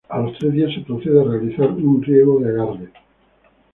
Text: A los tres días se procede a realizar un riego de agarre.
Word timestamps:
A 0.09 0.17
los 0.19 0.35
tres 0.39 0.53
días 0.53 0.73
se 0.73 0.81
procede 0.81 1.21
a 1.21 1.25
realizar 1.25 1.69
un 1.73 2.01
riego 2.01 2.39
de 2.39 2.49
agarre. 2.49 2.89